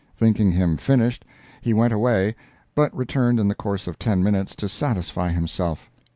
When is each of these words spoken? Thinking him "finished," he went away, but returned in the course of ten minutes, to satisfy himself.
Thinking 0.17 0.49
him 0.49 0.77
"finished," 0.77 1.25
he 1.61 1.75
went 1.75 1.93
away, 1.93 2.35
but 2.73 2.91
returned 2.97 3.39
in 3.39 3.47
the 3.49 3.53
course 3.53 3.85
of 3.85 3.99
ten 3.99 4.23
minutes, 4.23 4.55
to 4.55 4.67
satisfy 4.67 5.29
himself. 5.29 5.91